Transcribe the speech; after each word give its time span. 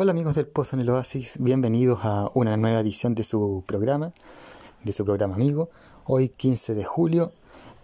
Hola 0.00 0.12
amigos 0.12 0.36
del 0.36 0.46
Pozo 0.46 0.76
en 0.76 0.82
el 0.82 0.90
Oasis, 0.90 1.38
bienvenidos 1.40 1.98
a 2.04 2.30
una 2.34 2.56
nueva 2.56 2.78
edición 2.78 3.16
de 3.16 3.24
su 3.24 3.64
programa, 3.66 4.12
de 4.84 4.92
su 4.92 5.04
programa 5.04 5.34
amigo. 5.34 5.70
Hoy 6.04 6.28
15 6.28 6.74
de 6.74 6.84
julio, 6.84 7.32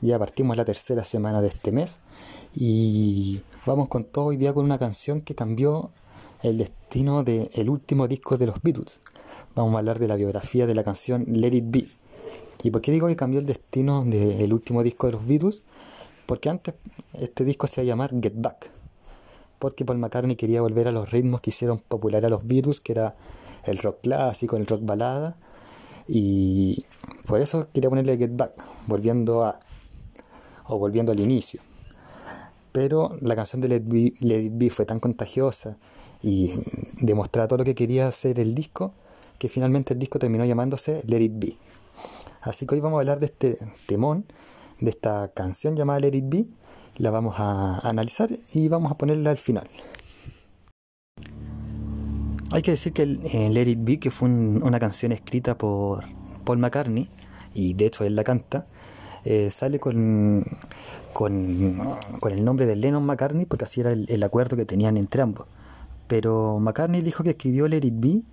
ya 0.01 0.17
partimos 0.17 0.57
la 0.57 0.65
tercera 0.65 1.03
semana 1.03 1.41
de 1.41 1.49
este 1.49 1.73
mes 1.73 2.03
y 2.55 3.41
vamos 3.67 3.89
con 3.89 4.05
todo 4.05 4.27
hoy 4.27 4.37
día 4.37 4.55
con 4.55 4.65
una 4.65 4.79
canción 4.79 5.23
que 5.23 5.35
cambió 5.35 5.91
el 6.45 6.59
destino 6.59 7.25
del 7.25 7.69
último 7.69 8.07
disco 8.07 8.37
de 8.37 8.47
los 8.47 8.63
Beatles. 8.63 9.01
Vamos 9.57 9.75
a 9.75 9.79
hablar 9.79 9.99
de 9.99 10.07
la 10.07 10.15
biografía 10.15 10.69
de 10.69 10.75
la 10.77 10.85
canción 10.85 11.25
Let 11.27 11.53
It 11.53 11.65
Be. 11.67 11.89
¿Y 12.63 12.71
por 12.71 12.81
qué 12.81 12.93
digo 12.93 13.09
que 13.09 13.17
cambió 13.17 13.41
el 13.41 13.47
destino 13.47 14.05
del 14.05 14.53
último 14.53 14.85
disco 14.85 15.09
de 15.09 15.15
los 15.15 15.27
Beatles? 15.27 15.65
Porque 16.27 16.49
antes 16.49 16.77
este 17.15 17.45
disco 17.45 17.67
se 17.67 17.83
iba 17.83 17.87
a 17.87 17.97
llamar 17.97 18.13
Get 18.23 18.35
Back 18.37 18.71
porque 19.65 19.87
Paul 19.87 19.97
McCartney 19.97 20.37
quería 20.37 20.61
volver 20.61 20.89
a 20.89 20.93
los 20.93 21.11
ritmos 21.11 21.41
que 21.41 21.49
hicieron 21.49 21.79
popular 21.79 22.27
a 22.27 22.29
los 22.29 22.47
Beatles, 22.47 22.81
que 22.81 22.93
era 22.93 23.17
el 23.65 23.79
rock 23.79 24.03
clásico, 24.03 24.57
el 24.57 24.67
rock 24.67 24.83
balada, 24.85 25.39
y 26.07 26.85
por 27.27 27.41
eso 27.41 27.67
quería 27.73 27.89
ponerle 27.89 28.19
Get 28.19 28.37
Back, 28.37 28.53
volviendo 28.87 29.43
a, 29.43 29.59
o 30.67 30.79
volviendo 30.79 31.13
al 31.13 31.21
inicio. 31.21 31.63
Pero 32.73 33.17
la 33.23 33.35
canción 33.35 33.63
de 33.63 33.69
Let, 33.69 33.85
It 34.21 34.53
Be 34.53 34.69
fue 34.69 34.85
tan 34.85 35.01
contagiosa 35.01 35.79
y 36.23 36.53
demostraba 37.01 37.49
todo 37.49 37.61
lo 37.61 37.65
que 37.65 37.75
quería 37.75 38.07
hacer 38.07 38.41
el 38.41 38.55
disco, 38.55 38.93
que 39.39 39.49
finalmente 39.49 39.95
el 39.95 39.99
disco 39.99 40.19
terminó 40.19 40.45
llamándose 40.45 41.01
Let 41.07 41.23
It 41.23 41.33
Be. 41.37 41.57
Así 42.43 42.67
que 42.67 42.75
hoy 42.75 42.83
vamos 42.83 42.99
a 42.99 43.01
hablar 43.01 43.19
de 43.19 43.27
este 43.27 43.57
temón, 43.87 44.27
de 44.79 44.91
esta 44.91 45.33
canción 45.33 45.75
llamada 45.75 46.01
Let 46.01 46.19
It 46.19 46.29
Be, 46.29 46.47
la 46.97 47.11
vamos 47.11 47.35
a 47.39 47.79
analizar 47.89 48.31
y 48.53 48.69
vamos 48.69 48.93
a 48.93 48.99
ponerla 48.99 49.31
al 49.31 49.39
final. 49.39 49.69
Hay 52.53 52.63
que 52.63 52.71
decir 52.71 52.93
que 52.93 53.03
el, 53.03 53.69
It 53.69 53.79
Be, 53.83 53.99
que 53.99 54.11
fue 54.11 54.29
una 54.29 54.79
canción 54.79 55.11
escrita 55.11 55.59
por 55.59 56.05
Paul 56.45 56.59
McCartney, 56.59 57.09
y 57.53 57.75
de 57.75 57.87
hecho 57.87 58.05
él 58.05 58.15
la 58.15 58.23
canta, 58.23 58.67
eh, 59.25 59.51
sale 59.51 59.81
con, 59.81 60.45
con, 61.13 61.35
el 62.31 62.45
nombre 62.45 62.67
de 62.67 62.77
Lennon 62.77 63.05
McCartney, 63.05 63.47
porque 63.47 63.65
así 63.65 63.81
era 63.81 63.93
el, 63.93 64.23
acuerdo 64.23 64.57
que 64.57 64.67
tenían 64.67 64.97
entre 64.97 65.23
ambos. 65.23 65.47
Pero 66.07 66.61
McCartney 66.61 67.03
dijo 67.03 67.25
que 67.25 67.31
escribió 67.31 67.67
Let 67.67 67.85
It 67.87 68.25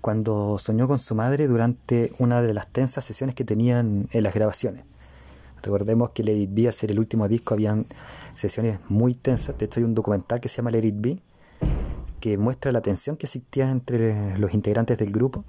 cuando 0.00 0.58
soñó 0.58 0.86
con 0.86 0.98
su 0.98 1.14
madre 1.14 1.46
durante 1.46 2.12
una 2.18 2.42
de 2.42 2.54
las 2.54 2.68
tensas 2.68 3.04
sesiones 3.04 3.34
que 3.34 3.44
tenían 3.44 4.08
en 4.12 4.22
las 4.22 4.34
grabaciones. 4.34 4.84
Recordemos 5.62 6.10
que 6.10 6.22
Let 6.24 6.36
It 6.36 6.66
al 6.66 6.72
ser 6.72 6.90
el 6.90 6.98
último 6.98 7.28
disco, 7.28 7.54
habían 7.54 7.86
sesiones 8.34 8.78
muy 8.88 9.14
tensas. 9.14 9.56
De 9.58 9.66
hecho, 9.66 9.80
hay 9.80 9.84
un 9.84 9.94
documental 9.94 10.40
que 10.40 10.48
se 10.48 10.56
llama 10.56 10.70
Let 10.70 10.86
It 10.86 11.20
que 12.20 12.36
muestra 12.36 12.70
la 12.70 12.82
tensión 12.82 13.16
que 13.16 13.26
existía 13.26 13.70
entre 13.70 14.36
los 14.38 14.54
integrantes 14.54 14.98
del 14.98 15.10
grupo. 15.10 15.44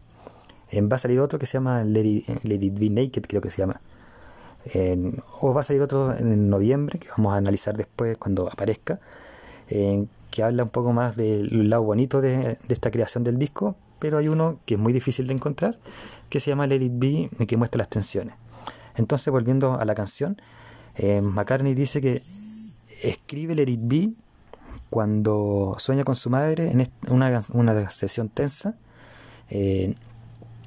va 0.73 0.95
a 0.95 0.99
salir 0.99 1.19
otro 1.19 1.37
que 1.37 1.45
se 1.45 1.53
llama 1.53 1.83
Let 1.83 2.05
It, 2.05 2.79
Naked, 2.79 3.23
creo 3.27 3.41
que 3.41 3.49
se 3.49 3.61
llama. 3.61 3.81
o 5.41 5.53
va 5.53 5.61
a 5.61 5.63
salir 5.63 5.81
otro 5.81 6.15
en 6.15 6.49
noviembre, 6.49 6.99
que 6.99 7.09
vamos 7.09 7.33
a 7.33 7.37
analizar 7.37 7.75
después 7.75 8.17
cuando 8.17 8.47
aparezca, 8.47 8.99
que 9.67 10.43
habla 10.43 10.63
un 10.63 10.69
poco 10.69 10.93
más 10.93 11.15
del 11.15 11.69
lado 11.69 11.83
bonito 11.83 12.21
de, 12.21 12.57
esta 12.69 12.89
creación 12.89 13.23
del 13.23 13.37
disco, 13.37 13.75
pero 13.99 14.17
hay 14.17 14.29
uno 14.29 14.59
que 14.65 14.75
es 14.75 14.79
muy 14.79 14.93
difícil 14.93 15.27
de 15.27 15.33
encontrar, 15.33 15.77
que 16.29 16.39
se 16.39 16.51
llama 16.51 16.67
Let 16.67 16.81
It 16.81 17.47
que 17.47 17.57
muestra 17.57 17.79
las 17.79 17.89
tensiones. 17.89 18.35
Entonces, 18.95 19.31
volviendo 19.31 19.79
a 19.79 19.85
la 19.85 19.95
canción, 19.95 20.41
eh, 20.95 21.21
McCartney 21.21 21.73
dice 21.73 22.01
que 22.01 22.21
escribe 23.01 23.55
Let 23.55 23.69
It 23.69 23.79
Be 23.83 24.13
cuando 24.89 25.75
sueña 25.77 26.03
con 26.03 26.15
su 26.15 26.29
madre 26.29 26.71
en 26.71 26.87
una, 27.09 27.41
una 27.53 27.89
sesión 27.89 28.29
tensa 28.29 28.75
eh, 29.49 29.95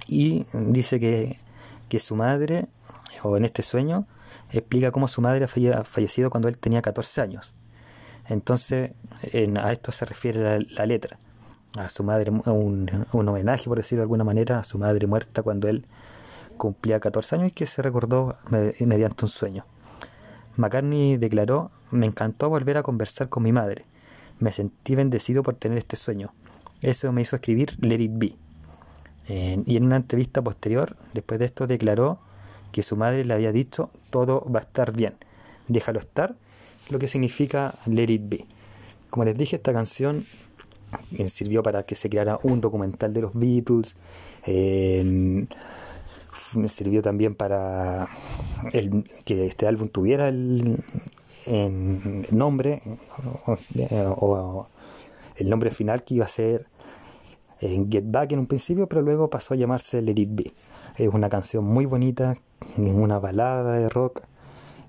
y 0.06 0.46
dice 0.52 0.98
que, 0.98 1.38
que, 1.88 1.98
su 1.98 2.16
madre, 2.16 2.66
o 3.22 3.36
en 3.36 3.44
este 3.44 3.62
sueño, 3.62 4.06
explica 4.50 4.90
cómo 4.90 5.08
su 5.08 5.20
madre 5.20 5.44
ha 5.44 5.84
fallecido 5.84 6.30
cuando 6.30 6.48
él 6.48 6.58
tenía 6.58 6.82
14 6.82 7.20
años. 7.20 7.54
Entonces, 8.26 8.92
a 9.58 9.72
esto 9.72 9.92
se 9.92 10.04
refiere 10.04 10.66
la, 10.70 10.86
letra, 10.86 11.18
a 11.76 11.88
su 11.88 12.02
madre, 12.04 12.30
un, 12.30 13.06
un 13.12 13.28
homenaje, 13.28 13.64
por 13.64 13.78
decirlo 13.78 14.00
de 14.00 14.04
alguna 14.04 14.24
manera, 14.24 14.58
a 14.58 14.64
su 14.64 14.78
madre 14.78 15.06
muerta 15.06 15.42
cuando 15.42 15.68
él 15.68 15.86
cumplía 16.56 17.00
14 17.00 17.36
años 17.36 17.48
y 17.48 17.52
que 17.52 17.66
se 17.66 17.82
recordó 17.82 18.36
mediante 18.80 19.24
un 19.24 19.28
sueño. 19.28 19.64
McCartney 20.56 21.16
declaró, 21.16 21.70
me 21.90 22.06
encantó 22.06 22.48
volver 22.48 22.76
a 22.76 22.82
conversar 22.82 23.28
con 23.28 23.42
mi 23.42 23.52
madre. 23.52 23.84
Me 24.38 24.52
sentí 24.52 24.94
bendecido 24.94 25.42
por 25.42 25.54
tener 25.54 25.78
este 25.78 25.96
sueño. 25.96 26.32
Eso 26.80 27.12
me 27.12 27.22
hizo 27.22 27.36
escribir 27.36 27.76
Let 27.80 28.00
It 28.00 28.12
Be. 28.14 28.36
y 29.26 29.76
en 29.76 29.84
una 29.84 29.96
entrevista 29.96 30.42
posterior, 30.42 30.96
después 31.12 31.38
de 31.40 31.46
esto, 31.46 31.66
declaró 31.66 32.18
que 32.72 32.82
su 32.82 32.96
madre 32.96 33.24
le 33.24 33.32
había 33.32 33.52
dicho, 33.52 33.90
todo 34.10 34.44
va 34.50 34.58
a 34.60 34.62
estar 34.62 34.92
bien, 34.92 35.14
déjalo 35.68 36.00
estar, 36.00 36.34
lo 36.90 36.98
que 36.98 37.08
significa 37.08 37.74
Let 37.86 38.10
It 38.10 38.22
Be. 38.28 38.44
Como 39.10 39.24
les 39.24 39.38
dije, 39.38 39.56
esta 39.56 39.72
canción 39.72 40.26
eh, 41.16 41.28
sirvió 41.28 41.62
para 41.62 41.84
que 41.84 41.94
se 41.94 42.10
creara 42.10 42.38
un 42.42 42.60
documental 42.60 43.12
de 43.12 43.22
los 43.22 43.32
Beatles. 43.34 43.96
Eh, 44.46 45.43
me 46.56 46.68
sirvió 46.68 47.02
también 47.02 47.34
para 47.34 48.08
el, 48.72 49.04
que 49.24 49.46
este 49.46 49.66
álbum 49.66 49.88
tuviera 49.88 50.28
el, 50.28 50.82
nombre 52.30 52.82
o, 54.16 54.66
el 55.36 55.50
nombre 55.50 55.70
final 55.70 56.04
que 56.04 56.14
iba 56.14 56.24
a 56.24 56.28
ser 56.28 56.66
en 57.60 57.90
Get 57.90 58.04
Back 58.06 58.32
en 58.32 58.40
un 58.40 58.46
principio, 58.46 58.88
pero 58.88 59.02
luego 59.02 59.30
pasó 59.30 59.54
a 59.54 59.56
llamarse 59.56 60.02
Let 60.02 60.14
It 60.16 60.30
Be. 60.32 60.52
Es 60.96 61.12
una 61.12 61.28
canción 61.28 61.64
muy 61.64 61.86
bonita, 61.86 62.36
una 62.76 63.18
balada 63.18 63.78
de 63.78 63.88
rock 63.88 64.22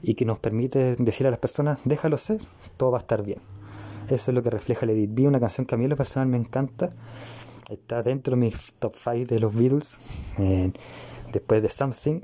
y 0.01 0.13
que 0.13 0.25
nos 0.25 0.39
permite 0.39 0.95
decir 0.97 1.25
a 1.25 1.31
las 1.31 1.39
personas, 1.39 1.79
déjalo 1.83 2.17
ser, 2.17 2.39
todo 2.77 2.91
va 2.91 2.99
a 2.99 3.01
estar 3.01 3.23
bien. 3.23 3.39
Eso 4.09 4.29
es 4.31 4.35
lo 4.35 4.43
que 4.43 4.51
refleja 4.51 4.85
Let 4.85 4.97
It 4.97 5.09
Be, 5.13 5.27
una 5.27 5.39
canción 5.39 5.65
que 5.65 5.75
a 5.75 5.77
mí 5.77 5.85
en 5.85 5.89
lo 5.89 5.95
personal 5.95 6.27
me 6.27 6.37
encanta. 6.37 6.89
Está 7.69 8.03
dentro 8.03 8.35
de 8.35 8.41
mis 8.41 8.73
top 8.77 8.93
5 8.93 9.25
de 9.33 9.39
los 9.39 9.55
Beatles. 9.55 9.97
Eh, 10.37 10.71
después 11.35 11.61
de 11.61 11.69
Something, 11.69 12.21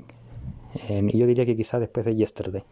y 0.88 1.18
yo 1.18 1.26
diría 1.26 1.46
que 1.46 1.54
quizás 1.54 1.80
después 1.80 2.04
de 2.04 2.16
Yesterday. 2.16 2.64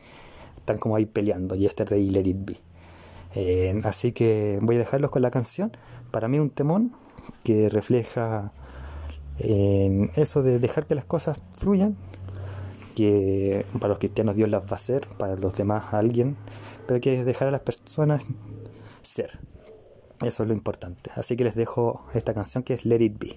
Están 0.56 0.78
como 0.78 0.96
ahí 0.96 1.06
peleando, 1.06 1.54
Yesterday 1.54 2.02
y 2.02 2.10
Let 2.10 2.26
It 2.26 2.36
Be. 2.40 3.80
así 3.84 4.12
que 4.12 4.58
voy 4.62 4.76
a 4.76 4.78
dejarlos 4.80 5.10
con 5.10 5.22
la 5.22 5.30
canción. 5.30 5.70
Para 6.10 6.28
mí 6.28 6.38
un 6.38 6.50
temón 6.50 6.92
que 7.44 7.68
refleja 7.68 8.52
eso 9.38 10.42
de 10.42 10.58
dejar 10.58 10.86
que 10.86 10.94
las 10.94 11.04
cosas 11.04 11.38
fluyan, 11.56 11.96
que 12.96 13.64
para 13.74 13.88
los 13.88 13.98
cristianos 13.98 14.36
Dios 14.36 14.48
las 14.48 14.64
va 14.64 14.72
a 14.72 14.74
hacer, 14.74 15.06
para 15.18 15.36
los 15.36 15.56
demás 15.56 15.94
alguien, 15.94 16.36
pero 16.86 16.96
hay 16.96 17.00
que 17.00 17.24
dejar 17.24 17.48
a 17.48 17.50
las 17.50 17.60
personas 17.60 18.24
ser. 19.02 19.38
Eso 20.22 20.42
es 20.42 20.48
lo 20.48 20.54
importante. 20.54 21.10
Así 21.14 21.36
que 21.36 21.44
les 21.44 21.54
dejo 21.54 22.04
esta 22.12 22.34
canción 22.34 22.62
que 22.62 22.74
es 22.74 22.84
Let 22.84 23.02
It 23.02 23.18
Be. 23.18 23.36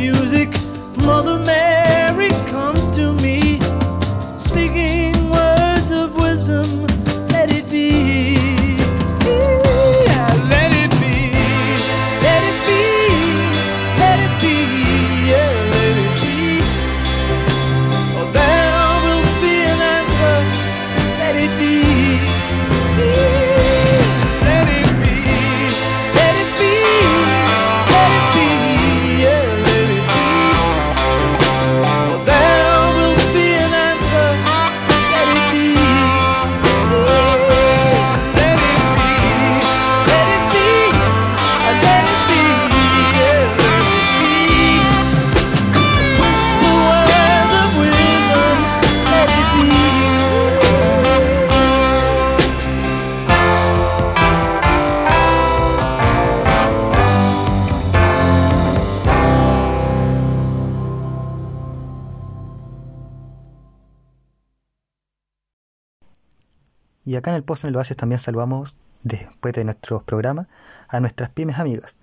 Y 67.05 67.15
acá 67.15 67.31
en 67.31 67.37
el 67.37 67.43
Pozo 67.43 67.67
en 67.67 67.69
el 67.73 67.77
Oasis 67.77 67.97
también 67.97 68.19
saludamos, 68.19 68.75
después 69.03 69.53
de 69.53 69.63
nuestros 69.63 70.03
programas, 70.03 70.47
a 70.87 70.99
nuestras 70.99 71.29
pymes 71.31 71.57
amigas, 71.57 71.95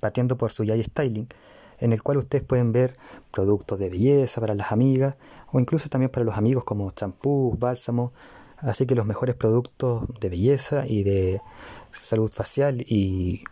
partiendo 0.00 0.36
por 0.36 0.52
su 0.52 0.64
Yay 0.64 0.82
Styling, 0.84 1.28
en 1.78 1.92
el 1.92 2.02
cual 2.02 2.18
ustedes 2.18 2.44
pueden 2.44 2.72
ver 2.72 2.92
productos 3.30 3.78
de 3.78 3.88
belleza 3.88 4.40
para 4.40 4.54
las 4.54 4.72
amigas, 4.72 5.16
o 5.52 5.60
incluso 5.60 5.88
también 5.88 6.10
para 6.10 6.24
los 6.24 6.36
amigos 6.36 6.64
como 6.64 6.90
champús, 6.90 7.58
bálsamos, 7.58 8.12
así 8.58 8.86
que 8.86 8.94
los 8.94 9.06
mejores 9.06 9.34
productos 9.34 10.04
de 10.20 10.28
belleza 10.28 10.86
y 10.86 11.02
de 11.02 11.40
salud 11.92 12.30
facial 12.30 12.82
y, 12.86 13.44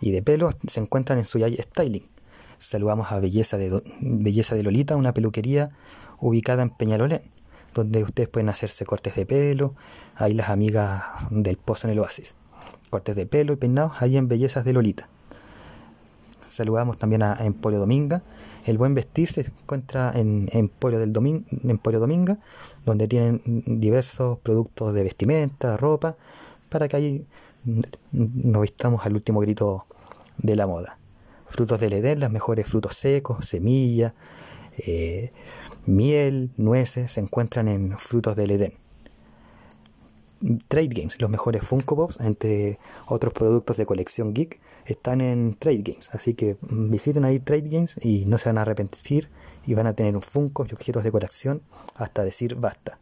y 0.00 0.10
de 0.10 0.22
pelo 0.22 0.50
se 0.66 0.80
encuentran 0.80 1.18
en 1.18 1.24
su 1.24 1.38
Yay 1.38 1.56
Styling. 1.56 2.08
Saludamos 2.58 3.10
a 3.10 3.18
Belleza 3.18 3.56
de, 3.56 3.82
Belleza 4.00 4.54
de 4.54 4.62
Lolita, 4.62 4.94
una 4.94 5.12
peluquería 5.12 5.68
ubicada 6.20 6.62
en 6.62 6.70
Peñalolén, 6.70 7.22
donde 7.74 8.02
ustedes 8.02 8.28
pueden 8.28 8.48
hacerse 8.48 8.84
cortes 8.84 9.14
de 9.14 9.26
pelo, 9.26 9.74
ahí 10.14 10.34
las 10.34 10.50
amigas 10.50 11.02
del 11.30 11.56
Pozo 11.56 11.86
en 11.86 11.92
el 11.92 11.98
Oasis. 12.00 12.34
Cortes 12.90 13.16
de 13.16 13.26
pelo 13.26 13.52
y 13.52 13.56
peinados 13.56 14.00
ahí 14.00 14.16
en 14.16 14.28
Bellezas 14.28 14.64
de 14.64 14.72
Lolita. 14.72 15.08
Saludamos 16.40 16.98
también 16.98 17.22
a 17.22 17.38
Emporio 17.40 17.78
Dominga. 17.78 18.22
El 18.66 18.76
buen 18.76 18.94
vestir 18.94 19.32
se 19.32 19.40
encuentra 19.40 20.12
en 20.14 20.48
Emporio, 20.52 20.98
del 20.98 21.12
Emporio 21.64 21.98
Dominga, 21.98 22.38
donde 22.84 23.08
tienen 23.08 23.40
diversos 23.66 24.38
productos 24.38 24.92
de 24.92 25.02
vestimenta, 25.02 25.76
ropa, 25.76 26.16
para 26.68 26.88
que 26.88 26.96
ahí 26.96 27.26
nos 28.12 28.62
vistamos 28.62 29.06
al 29.06 29.14
último 29.14 29.40
grito 29.40 29.86
de 30.38 30.56
la 30.56 30.66
moda. 30.66 30.98
Frutos 31.46 31.80
del 31.80 31.94
Edén, 31.94 32.20
los 32.20 32.30
mejores 32.30 32.66
frutos 32.66 32.96
secos, 32.96 33.46
semillas, 33.46 34.12
eh, 34.78 35.32
miel, 35.86 36.50
nueces, 36.56 37.12
se 37.12 37.20
encuentran 37.20 37.68
en 37.68 37.98
Frutos 37.98 38.36
del 38.36 38.52
Edén. 38.52 38.74
Trade 40.68 40.88
Games, 40.88 41.20
los 41.20 41.30
mejores 41.30 41.62
Funko 41.62 41.94
Pops, 41.94 42.18
entre 42.20 42.78
otros 43.06 43.32
productos 43.32 43.76
de 43.76 43.86
colección 43.86 44.34
geek, 44.34 44.60
están 44.86 45.20
en 45.20 45.54
Trade 45.54 45.82
Games. 45.84 46.10
Así 46.12 46.34
que 46.34 46.56
visiten 46.62 47.24
ahí 47.24 47.38
Trade 47.38 47.68
Games 47.68 47.96
y 48.00 48.24
no 48.26 48.38
se 48.38 48.48
van 48.48 48.58
a 48.58 48.62
arrepentir 48.62 49.28
y 49.66 49.74
van 49.74 49.86
a 49.86 49.94
tener 49.94 50.16
un 50.16 50.22
Funko 50.22 50.66
y 50.68 50.74
objetos 50.74 51.04
de 51.04 51.12
colección 51.12 51.62
hasta 51.94 52.24
decir 52.24 52.56
basta. 52.56 52.98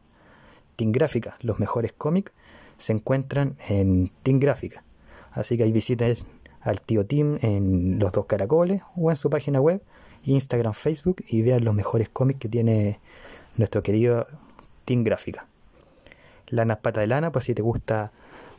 Team 0.77 0.93
Gráfica, 0.93 1.37
los 1.41 1.59
mejores 1.59 1.93
cómics, 1.93 2.33
se 2.79 2.93
encuentran 2.93 3.57
en 3.69 4.09
Team 4.23 4.39
Gráfica. 4.39 4.85
Así 5.33 5.57
que 5.57 5.63
ahí 5.63 5.73
visiten 5.73 6.17
al 6.61 6.81
tío 6.81 7.07
Tim 7.07 7.39
en 7.41 7.99
los 7.99 8.13
dos 8.13 8.27
caracoles 8.27 8.83
o 8.97 9.11
en 9.11 9.17
su 9.17 9.31
página 9.31 9.61
web, 9.61 9.83
Instagram, 10.25 10.75
Facebook 10.75 11.25
y 11.29 11.43
vean 11.43 11.65
los 11.65 11.75
mejores 11.75 12.09
cómics 12.09 12.41
que 12.41 12.49
tiene 12.49 13.01
nuestro 13.57 13.83
querido 13.83 14.27
Team 14.85 15.05
Gráfica. 15.05 15.47
Lanas 16.49 16.79
Pata 16.79 17.01
de 17.01 17.07
Lana, 17.07 17.33
pues 17.33 17.45
si 17.45 17.55
te 17.55 17.63
gusta 17.63 18.13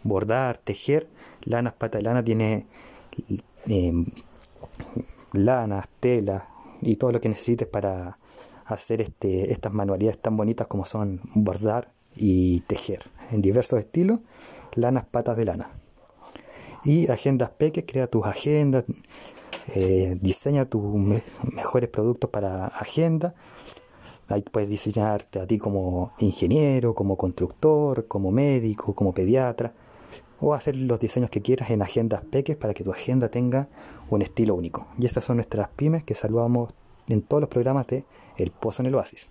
bordar, 0.04 0.58
tejer, 0.58 1.08
Lanas 1.44 1.74
Pata 1.74 1.98
de 1.98 2.04
Lana 2.04 2.24
tiene 2.24 2.66
eh, 3.68 4.06
lanas, 5.34 5.90
telas 6.00 6.44
y 6.82 6.96
todo 6.96 7.12
lo 7.12 7.22
que 7.22 7.30
necesites 7.30 7.68
para 7.68 8.18
hacer 8.66 9.02
este, 9.02 9.52
estas 9.52 9.74
manualidades 9.74 10.20
tan 10.20 10.38
bonitas 10.38 10.68
como 10.68 10.86
son 10.86 11.22
bordar 11.36 11.92
y 12.16 12.62
tejer 12.62 13.10
en 13.32 13.42
diversos 13.42 13.80
estilos, 13.80 14.20
lanas 14.76 15.06
patas 15.06 15.38
de 15.38 15.46
lana. 15.46 15.72
Y 16.84 17.10
Agendas 17.12 17.52
Peques, 17.52 17.86
crea 17.88 18.08
tus 18.08 18.26
agendas, 18.26 18.86
eh, 19.70 20.18
diseña 20.22 20.66
tus 20.66 20.82
me- 20.96 21.24
mejores 21.54 21.90
productos 21.90 22.30
para 22.30 22.68
agenda. 22.68 23.34
Ahí 24.28 24.44
puedes 24.44 24.70
diseñarte 24.70 25.40
a 25.40 25.48
ti 25.48 25.58
como 25.58 26.14
ingeniero, 26.20 26.96
como 26.96 27.18
constructor, 27.18 28.08
como 28.08 28.32
médico, 28.32 28.96
como 28.96 29.14
pediatra, 29.14 29.74
o 30.40 30.54
hacer 30.54 30.76
los 30.76 31.00
diseños 31.00 31.30
que 31.30 31.42
quieras 31.42 31.70
en 31.70 31.82
Agendas 31.82 32.22
Peques 32.32 32.56
para 32.56 32.74
que 32.74 32.84
tu 32.84 32.92
agenda 32.92 33.30
tenga 33.30 33.68
un 34.10 34.22
estilo 34.22 34.56
único. 34.56 34.88
Y 34.98 35.06
estas 35.06 35.26
son 35.26 35.38
nuestras 35.38 35.68
pymes 35.70 36.04
que 36.04 36.16
saludamos 36.16 36.74
en 37.10 37.22
todos 37.22 37.42
los 37.42 37.50
programas 37.50 37.88
de 37.88 38.06
El 38.38 38.52
Pozo 38.52 38.82
en 38.82 38.88
el 38.88 38.96
Oasis. 38.96 39.30